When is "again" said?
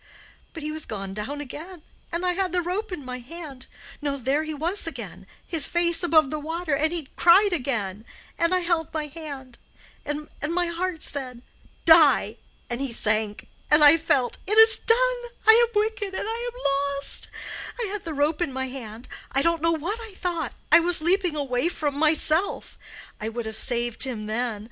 1.41-1.83